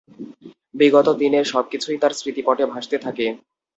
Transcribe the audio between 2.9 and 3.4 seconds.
থাকে।